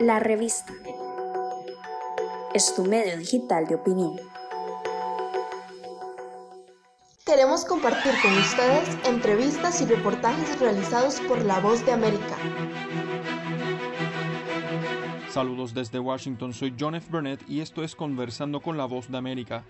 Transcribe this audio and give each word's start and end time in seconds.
La 0.00 0.18
revista 0.18 0.72
es 2.52 2.74
tu 2.74 2.84
medio 2.84 3.16
digital 3.16 3.66
de 3.68 3.76
opinión. 3.76 4.16
Queremos 7.24 7.64
compartir 7.64 8.12
con 8.20 8.36
ustedes 8.36 8.88
entrevistas 9.06 9.80
y 9.80 9.86
reportajes 9.86 10.58
realizados 10.58 11.20
por 11.20 11.44
La 11.44 11.60
Voz 11.60 11.86
de 11.86 11.92
América. 11.92 12.36
Saludos 15.30 15.72
desde 15.72 16.00
Washington, 16.00 16.52
soy 16.52 16.74
John 16.78 16.96
F. 16.96 17.08
Burnett 17.10 17.48
y 17.48 17.60
esto 17.60 17.84
es 17.84 17.94
Conversando 17.94 18.60
con 18.60 18.76
la 18.76 18.86
Voz 18.86 19.08
de 19.08 19.18
América. 19.18 19.64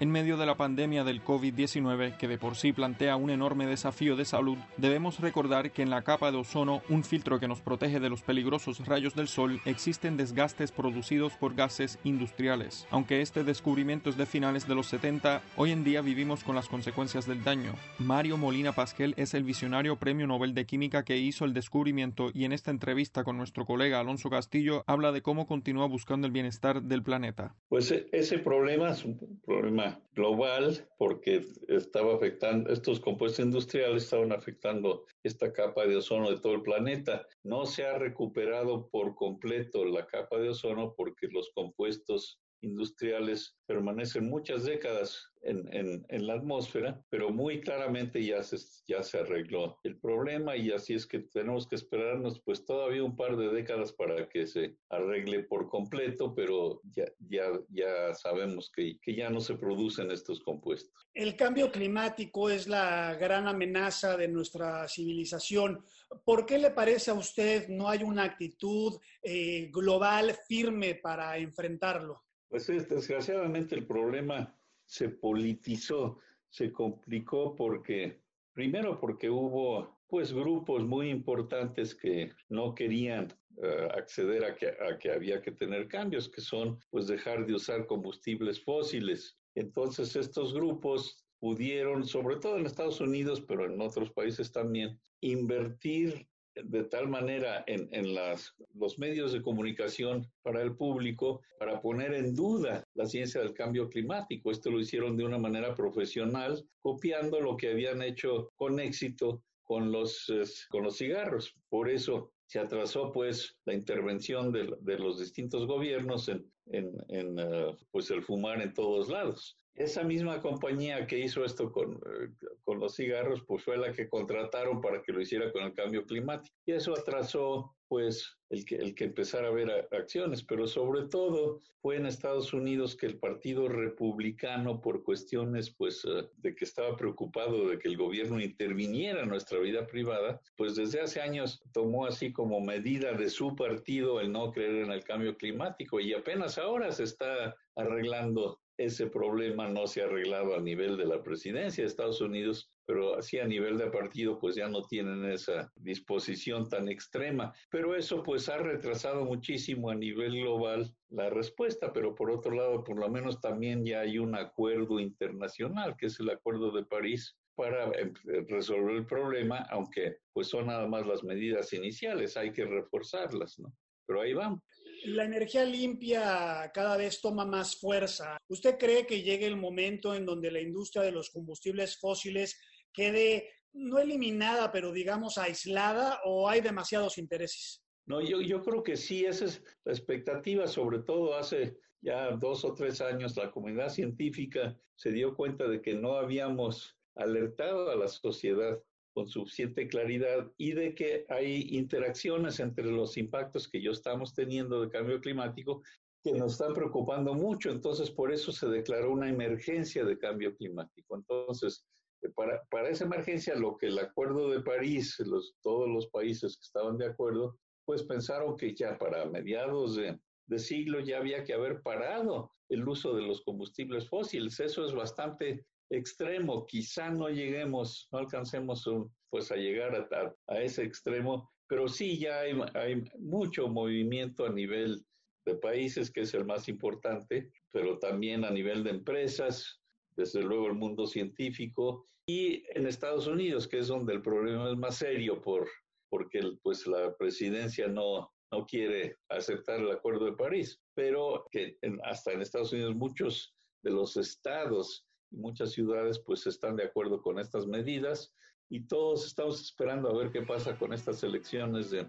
En 0.00 0.12
medio 0.12 0.36
de 0.36 0.46
la 0.46 0.54
pandemia 0.54 1.02
del 1.02 1.24
COVID-19, 1.24 2.16
que 2.18 2.28
de 2.28 2.38
por 2.38 2.54
sí 2.54 2.72
plantea 2.72 3.16
un 3.16 3.30
enorme 3.30 3.66
desafío 3.66 4.14
de 4.14 4.24
salud, 4.24 4.56
debemos 4.76 5.18
recordar 5.18 5.72
que 5.72 5.82
en 5.82 5.90
la 5.90 6.02
capa 6.02 6.30
de 6.30 6.36
ozono, 6.36 6.82
un 6.88 7.02
filtro 7.02 7.40
que 7.40 7.48
nos 7.48 7.62
protege 7.62 7.98
de 7.98 8.08
los 8.08 8.22
peligrosos 8.22 8.86
rayos 8.86 9.16
del 9.16 9.26
sol, 9.26 9.60
existen 9.64 10.16
desgastes 10.16 10.70
producidos 10.70 11.32
por 11.32 11.56
gases 11.56 11.98
industriales. 12.04 12.86
Aunque 12.92 13.22
este 13.22 13.42
descubrimiento 13.42 14.08
es 14.08 14.16
de 14.16 14.26
finales 14.26 14.68
de 14.68 14.76
los 14.76 14.86
70, 14.86 15.42
hoy 15.56 15.72
en 15.72 15.82
día 15.82 16.00
vivimos 16.00 16.44
con 16.44 16.54
las 16.54 16.68
consecuencias 16.68 17.26
del 17.26 17.42
daño. 17.42 17.72
Mario 17.98 18.36
Molina 18.36 18.70
Pasquel 18.70 19.14
es 19.16 19.34
el 19.34 19.42
visionario 19.42 19.96
Premio 19.96 20.28
Nobel 20.28 20.54
de 20.54 20.64
Química 20.64 21.02
que 21.04 21.16
hizo 21.16 21.44
el 21.44 21.54
descubrimiento 21.54 22.30
y 22.32 22.44
en 22.44 22.52
esta 22.52 22.70
entrevista 22.70 23.24
con 23.24 23.36
nuestro 23.36 23.66
colega 23.66 23.98
Alonso 23.98 24.30
Castillo 24.30 24.84
habla 24.86 25.10
de 25.10 25.22
cómo 25.22 25.48
continúa 25.48 25.88
buscando 25.88 26.28
el 26.28 26.32
bienestar 26.32 26.82
del 26.82 27.02
planeta. 27.02 27.56
Pues 27.68 27.90
e, 27.90 28.06
ese 28.12 28.38
problema 28.38 28.90
es 28.90 29.04
un 29.04 29.40
problema 29.44 29.87
global 30.14 30.88
porque 30.98 31.44
estaba 31.68 32.14
afectando, 32.14 32.70
estos 32.72 32.98
compuestos 33.00 33.44
industriales 33.44 34.04
estaban 34.04 34.32
afectando 34.32 35.04
esta 35.22 35.52
capa 35.52 35.86
de 35.86 35.96
ozono 35.96 36.30
de 36.30 36.40
todo 36.40 36.54
el 36.54 36.62
planeta. 36.62 37.26
No 37.42 37.66
se 37.66 37.86
ha 37.86 37.98
recuperado 37.98 38.88
por 38.88 39.14
completo 39.14 39.84
la 39.84 40.06
capa 40.06 40.38
de 40.38 40.50
ozono 40.50 40.94
porque 40.96 41.28
los 41.28 41.50
compuestos 41.54 42.40
industriales 42.60 43.56
permanecen 43.66 44.28
muchas 44.28 44.64
décadas 44.64 45.30
en, 45.42 46.04
en, 46.08 46.26
la 46.26 46.34
atmósfera, 46.34 47.00
pero 47.10 47.30
muy 47.30 47.60
claramente 47.60 48.24
ya 48.24 48.42
se, 48.42 48.56
ya 48.86 49.02
se 49.02 49.18
arregló 49.18 49.78
el 49.84 49.98
problema 49.98 50.56
y 50.56 50.72
así 50.72 50.94
es 50.94 51.06
que 51.06 51.20
tenemos 51.20 51.66
que 51.66 51.76
esperarnos 51.76 52.40
pues 52.40 52.64
todavía 52.64 53.04
un 53.04 53.16
par 53.16 53.36
de 53.36 53.48
décadas 53.50 53.92
para 53.92 54.28
que 54.28 54.46
se 54.46 54.76
arregle 54.90 55.44
por 55.44 55.68
completo, 55.68 56.34
pero 56.34 56.80
ya, 56.92 57.04
ya, 57.20 57.46
ya 57.68 58.14
sabemos 58.14 58.70
que, 58.74 58.98
que 59.00 59.14
ya 59.14 59.30
no 59.30 59.40
se 59.40 59.54
producen 59.54 60.10
estos 60.10 60.40
compuestos. 60.40 61.08
El 61.14 61.36
cambio 61.36 61.70
climático 61.70 62.50
es 62.50 62.66
la 62.66 63.14
gran 63.14 63.46
amenaza 63.48 64.16
de 64.16 64.28
nuestra 64.28 64.88
civilización. 64.88 65.84
¿Por 66.24 66.46
qué 66.46 66.58
le 66.58 66.70
parece 66.70 67.10
a 67.10 67.14
usted 67.14 67.68
no 67.68 67.88
hay 67.88 68.02
una 68.02 68.24
actitud 68.24 68.98
eh, 69.22 69.68
global 69.72 70.36
firme 70.46 70.94
para 70.94 71.36
enfrentarlo? 71.38 72.24
Pues 72.48 72.66
desgraciadamente 72.66 73.74
el 73.74 73.86
problema 73.86 74.54
se 74.84 75.10
politizó, 75.10 76.18
se 76.48 76.72
complicó 76.72 77.54
porque, 77.54 78.22
primero 78.54 78.98
porque 78.98 79.28
hubo 79.28 79.98
pues 80.08 80.32
grupos 80.32 80.84
muy 80.84 81.10
importantes 81.10 81.94
que 81.94 82.32
no 82.48 82.74
querían 82.74 83.28
eh, 83.62 83.88
acceder 83.94 84.44
a 84.44 84.54
que, 84.54 84.68
a 84.68 84.98
que 84.98 85.10
había 85.10 85.42
que 85.42 85.52
tener 85.52 85.88
cambios, 85.88 86.28
que 86.28 86.40
son 86.40 86.78
pues 86.90 87.06
dejar 87.06 87.44
de 87.44 87.54
usar 87.54 87.86
combustibles 87.86 88.62
fósiles. 88.64 89.36
Entonces 89.54 90.16
estos 90.16 90.54
grupos 90.54 91.26
pudieron, 91.38 92.04
sobre 92.06 92.36
todo 92.36 92.56
en 92.56 92.66
Estados 92.66 93.00
Unidos, 93.00 93.42
pero 93.46 93.66
en 93.66 93.80
otros 93.80 94.10
países 94.10 94.50
también, 94.50 94.98
invertir 95.20 96.26
de 96.64 96.84
tal 96.84 97.08
manera 97.08 97.64
en, 97.66 97.88
en 97.92 98.14
las, 98.14 98.54
los 98.74 98.98
medios 98.98 99.32
de 99.32 99.42
comunicación 99.42 100.26
para 100.42 100.62
el 100.62 100.76
público 100.76 101.40
para 101.58 101.80
poner 101.80 102.14
en 102.14 102.34
duda 102.34 102.84
la 102.94 103.06
ciencia 103.06 103.40
del 103.40 103.54
cambio 103.54 103.88
climático. 103.88 104.50
Esto 104.50 104.70
lo 104.70 104.80
hicieron 104.80 105.16
de 105.16 105.24
una 105.24 105.38
manera 105.38 105.74
profesional, 105.74 106.64
copiando 106.80 107.40
lo 107.40 107.56
que 107.56 107.70
habían 107.70 108.02
hecho 108.02 108.50
con 108.56 108.80
éxito 108.80 109.42
con 109.64 109.92
los, 109.92 110.26
con 110.70 110.82
los 110.82 110.96
cigarros. 110.96 111.54
Por 111.68 111.90
eso 111.90 112.32
se 112.46 112.58
atrasó 112.58 113.12
pues 113.12 113.58
la 113.66 113.74
intervención 113.74 114.50
de, 114.50 114.74
de 114.80 114.98
los 114.98 115.20
distintos 115.20 115.66
gobiernos 115.66 116.28
en, 116.28 116.50
en, 116.66 116.90
en 117.08 117.38
uh, 117.38 117.76
pues 117.90 118.10
el 118.10 118.22
fumar 118.22 118.62
en 118.62 118.72
todos 118.72 119.10
lados. 119.10 119.58
Esa 119.78 120.02
misma 120.02 120.40
compañía 120.40 121.06
que 121.06 121.20
hizo 121.20 121.44
esto 121.44 121.70
con, 121.70 121.94
eh, 121.94 122.30
con, 122.64 122.80
los 122.80 122.96
cigarros, 122.96 123.44
pues 123.46 123.62
fue 123.62 123.78
la 123.78 123.92
que 123.92 124.08
contrataron 124.08 124.80
para 124.80 125.00
que 125.02 125.12
lo 125.12 125.20
hiciera 125.20 125.52
con 125.52 125.62
el 125.62 125.72
cambio 125.72 126.04
climático. 126.04 126.52
Y 126.66 126.72
eso 126.72 126.98
atrasó, 126.98 127.76
pues, 127.86 128.36
el 128.50 128.64
que, 128.64 128.74
el 128.74 128.96
que 128.96 129.04
empezara 129.04 129.46
a 129.46 129.52
ver 129.52 129.88
acciones. 129.92 130.42
Pero 130.42 130.66
sobre 130.66 131.06
todo 131.06 131.60
fue 131.80 131.94
en 131.94 132.06
Estados 132.06 132.52
Unidos 132.52 132.96
que 132.96 133.06
el 133.06 133.20
Partido 133.20 133.68
Republicano, 133.68 134.80
por 134.80 135.04
cuestiones, 135.04 135.70
pues, 135.70 136.04
eh, 136.04 136.28
de 136.38 136.56
que 136.56 136.64
estaba 136.64 136.96
preocupado 136.96 137.68
de 137.68 137.78
que 137.78 137.86
el 137.86 137.96
gobierno 137.96 138.40
interviniera 138.40 139.22
en 139.22 139.28
nuestra 139.28 139.60
vida 139.60 139.86
privada, 139.86 140.40
pues 140.56 140.74
desde 140.74 141.02
hace 141.02 141.20
años 141.20 141.62
tomó 141.72 142.04
así 142.04 142.32
como 142.32 142.60
medida 142.60 143.12
de 143.12 143.30
su 143.30 143.54
partido 143.54 144.20
el 144.20 144.32
no 144.32 144.50
creer 144.50 144.82
en 144.82 144.90
el 144.90 145.04
cambio 145.04 145.36
climático. 145.36 146.00
Y 146.00 146.14
apenas 146.14 146.58
ahora 146.58 146.90
se 146.90 147.04
está 147.04 147.54
arreglando 147.76 148.60
ese 148.78 149.08
problema 149.08 149.68
no 149.68 149.86
se 149.88 150.00
ha 150.00 150.06
arreglado 150.06 150.54
a 150.54 150.60
nivel 150.60 150.96
de 150.96 151.04
la 151.04 151.22
presidencia 151.22 151.82
de 151.82 151.88
Estados 151.88 152.20
Unidos, 152.20 152.72
pero 152.86 153.16
así 153.16 153.38
a 153.38 153.46
nivel 153.46 153.76
de 153.76 153.90
partido 153.90 154.38
pues 154.38 154.54
ya 154.54 154.68
no 154.68 154.82
tienen 154.82 155.24
esa 155.24 155.70
disposición 155.74 156.68
tan 156.68 156.88
extrema. 156.88 157.52
Pero 157.70 157.96
eso 157.96 158.22
pues 158.22 158.48
ha 158.48 158.58
retrasado 158.58 159.24
muchísimo 159.24 159.90
a 159.90 159.96
nivel 159.96 160.40
global 160.40 160.94
la 161.10 161.28
respuesta, 161.28 161.92
pero 161.92 162.14
por 162.14 162.30
otro 162.30 162.54
lado 162.54 162.84
por 162.84 162.98
lo 162.98 163.08
menos 163.08 163.40
también 163.40 163.84
ya 163.84 164.00
hay 164.00 164.18
un 164.18 164.36
acuerdo 164.36 165.00
internacional, 165.00 165.96
que 165.96 166.06
es 166.06 166.20
el 166.20 166.30
Acuerdo 166.30 166.70
de 166.70 166.84
París, 166.84 167.36
para 167.56 167.90
em, 167.98 168.14
resolver 168.46 168.94
el 168.94 169.06
problema, 169.06 169.66
aunque 169.70 170.18
pues 170.32 170.46
son 170.46 170.68
nada 170.68 170.86
más 170.86 171.04
las 171.04 171.24
medidas 171.24 171.72
iniciales, 171.72 172.36
hay 172.36 172.52
que 172.52 172.64
reforzarlas, 172.64 173.58
¿no? 173.58 173.74
Pero 174.06 174.20
ahí 174.20 174.32
vamos 174.32 174.62
la 175.04 175.24
energía 175.24 175.64
limpia 175.64 176.70
cada 176.72 176.96
vez 176.96 177.20
toma 177.20 177.44
más 177.44 177.76
fuerza. 177.78 178.38
¿Usted 178.48 178.78
cree 178.78 179.06
que 179.06 179.22
llegue 179.22 179.46
el 179.46 179.56
momento 179.56 180.14
en 180.14 180.26
donde 180.26 180.50
la 180.50 180.60
industria 180.60 181.02
de 181.02 181.12
los 181.12 181.30
combustibles 181.30 181.98
fósiles 181.98 182.58
quede 182.92 183.50
no 183.72 183.98
eliminada, 183.98 184.72
pero 184.72 184.92
digamos 184.92 185.38
aislada 185.38 186.20
o 186.24 186.48
hay 186.48 186.60
demasiados 186.60 187.18
intereses? 187.18 187.82
No, 188.06 188.22
yo, 188.22 188.62
creo 188.62 188.82
que 188.82 188.96
sí, 188.96 189.26
esa 189.26 189.44
es 189.44 189.62
la 189.84 189.92
expectativa, 189.92 190.66
sobre 190.66 191.00
todo 191.00 191.34
hace 191.34 191.76
ya 192.00 192.30
dos 192.30 192.64
o 192.64 192.72
tres 192.72 193.00
años 193.00 193.36
la 193.36 193.50
comunidad 193.50 193.90
científica 193.90 194.78
se 194.94 195.10
dio 195.10 195.36
cuenta 195.36 195.68
de 195.68 195.82
que 195.82 195.94
no 195.94 196.14
habíamos 196.14 196.96
alertado 197.16 197.90
a 197.90 197.96
la 197.96 198.08
sociedad 198.08 198.82
con 199.18 199.26
suficiente 199.26 199.88
claridad 199.88 200.48
y 200.58 200.74
de 200.74 200.94
que 200.94 201.26
hay 201.28 201.76
interacciones 201.76 202.60
entre 202.60 202.84
los 202.84 203.16
impactos 203.16 203.66
que 203.66 203.82
yo 203.82 203.90
estamos 203.90 204.32
teniendo 204.32 204.80
de 204.80 204.90
cambio 204.90 205.20
climático 205.20 205.82
que 206.22 206.30
nos 206.34 206.52
están 206.52 206.72
preocupando 206.72 207.34
mucho. 207.34 207.72
Entonces, 207.72 208.12
por 208.12 208.32
eso 208.32 208.52
se 208.52 208.68
declaró 208.68 209.10
una 209.10 209.28
emergencia 209.28 210.04
de 210.04 210.16
cambio 210.16 210.54
climático. 210.54 211.16
Entonces, 211.16 211.84
eh, 212.22 212.28
para, 212.28 212.62
para 212.70 212.90
esa 212.90 213.06
emergencia, 213.06 213.56
lo 213.56 213.76
que 213.76 213.86
el 213.86 213.98
Acuerdo 213.98 214.50
de 214.50 214.60
París, 214.60 215.16
todos 215.62 215.88
los 215.88 216.06
países 216.10 216.56
que 216.56 216.66
estaban 216.66 216.96
de 216.96 217.06
acuerdo, 217.06 217.58
pues 217.84 218.04
pensaron 218.04 218.56
que 218.56 218.72
ya 218.72 218.96
para 218.98 219.24
mediados 219.24 219.96
de, 219.96 220.16
de 220.46 220.58
siglo 220.60 221.00
ya 221.00 221.18
había 221.18 221.42
que 221.42 221.54
haber 221.54 221.82
parado 221.82 222.52
el 222.68 222.86
uso 222.86 223.16
de 223.16 223.22
los 223.22 223.42
combustibles 223.42 224.08
fósiles. 224.08 224.60
Eso 224.60 224.86
es 224.86 224.94
bastante 224.94 225.66
extremo, 225.90 226.66
quizá 226.66 227.10
no 227.10 227.28
lleguemos, 227.28 228.08
no 228.12 228.18
alcancemos 228.18 228.86
un, 228.86 229.12
pues 229.30 229.50
a 229.50 229.56
llegar 229.56 229.94
a, 229.94 230.34
a, 230.46 230.62
ese 230.62 230.82
extremo, 230.82 231.50
pero 231.66 231.88
sí 231.88 232.18
ya 232.18 232.40
hay, 232.40 233.04
mucho 233.18 233.68
movimiento 233.68 234.46
a 234.46 234.50
nivel 234.50 235.04
de 235.46 235.54
países, 235.56 236.10
que 236.10 236.22
es 236.22 236.34
el 236.34 236.44
más 236.44 236.68
importante, 236.68 237.50
pero 237.70 237.98
también 237.98 238.44
a 238.44 238.50
nivel 238.50 238.84
de 238.84 238.90
empresas, 238.90 239.80
desde 240.16 240.42
luego 240.42 240.66
el 240.66 240.74
mundo 240.74 241.06
científico, 241.06 242.06
y 242.26 242.64
en 242.74 242.86
Estados 242.86 243.26
Unidos, 243.26 243.66
que 243.66 243.78
es 243.78 243.88
donde 243.88 244.12
el 244.12 244.22
problema 244.22 244.70
es 244.70 244.76
más 244.76 244.96
serio, 244.96 245.40
por, 245.40 245.68
porque 246.10 246.40
pues 246.62 246.86
la 246.86 247.14
presidencia 247.16 247.88
no, 247.88 248.30
no 248.52 248.66
quiere 248.66 249.16
aceptar 249.30 249.80
el 249.80 249.90
Acuerdo 249.90 250.26
de 250.26 250.36
París, 250.36 250.78
pero 250.94 251.46
que 251.50 251.78
hasta 252.04 252.32
en 252.32 252.42
Estados 252.42 252.72
Unidos 252.72 252.94
muchos 252.94 253.54
de 253.82 253.90
los 253.90 254.16
estados 254.16 255.07
muchas 255.30 255.72
ciudades 255.72 256.18
pues 256.18 256.46
están 256.46 256.76
de 256.76 256.84
acuerdo 256.84 257.22
con 257.22 257.38
estas 257.38 257.66
medidas 257.66 258.34
y 258.68 258.80
todos 258.80 259.26
estamos 259.26 259.60
esperando 259.60 260.08
a 260.08 260.16
ver 260.16 260.30
qué 260.30 260.42
pasa 260.42 260.76
con 260.76 260.92
estas 260.92 261.22
elecciones 261.22 261.90
de, 261.90 262.06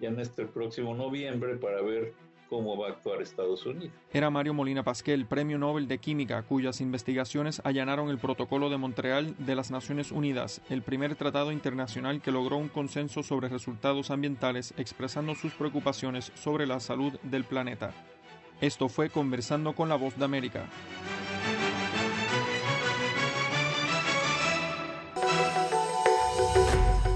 ya 0.00 0.08
en 0.08 0.20
este 0.20 0.46
próximo 0.46 0.94
noviembre 0.94 1.56
para 1.56 1.82
ver 1.82 2.14
cómo 2.48 2.76
va 2.76 2.88
a 2.88 2.90
actuar 2.92 3.20
Estados 3.22 3.66
Unidos. 3.66 3.92
Era 4.12 4.30
Mario 4.30 4.54
Molina 4.54 4.84
Pasquel, 4.84 5.26
Premio 5.26 5.58
Nobel 5.58 5.88
de 5.88 5.98
Química, 5.98 6.42
cuyas 6.42 6.80
investigaciones 6.80 7.60
allanaron 7.64 8.08
el 8.08 8.18
Protocolo 8.18 8.70
de 8.70 8.76
Montreal 8.76 9.34
de 9.38 9.56
las 9.56 9.70
Naciones 9.70 10.12
Unidas, 10.12 10.60
el 10.70 10.82
primer 10.82 11.16
tratado 11.16 11.52
internacional 11.52 12.22
que 12.22 12.32
logró 12.32 12.56
un 12.56 12.68
consenso 12.68 13.22
sobre 13.22 13.48
resultados 13.48 14.10
ambientales 14.10 14.74
expresando 14.76 15.34
sus 15.34 15.54
preocupaciones 15.54 16.32
sobre 16.34 16.66
la 16.66 16.80
salud 16.80 17.18
del 17.22 17.44
planeta. 17.44 17.92
Esto 18.60 18.88
fue 18.88 19.10
Conversando 19.10 19.74
con 19.74 19.88
la 19.88 19.96
Voz 19.96 20.16
de 20.16 20.24
América. 20.24 20.66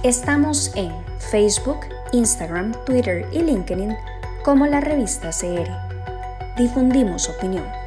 Estamos 0.03 0.73
en 0.77 0.91
Facebook, 1.19 1.81
Instagram, 2.13 2.73
Twitter 2.87 3.27
y 3.33 3.43
LinkedIn 3.43 3.95
como 4.43 4.67
la 4.67 4.81
revista 4.81 5.29
CR. 5.29 5.69
Difundimos 6.57 7.29
opinión. 7.29 7.80